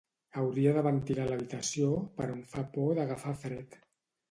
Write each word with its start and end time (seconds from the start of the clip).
Hauria 0.43 0.71
de 0.77 0.81
ventilar 0.87 1.27
l'habitació 1.33 1.91
però 2.17 2.39
em 2.39 2.41
fa 2.55 2.65
por 2.79 2.91
d'agafar 3.03 3.37
fred 3.47 3.81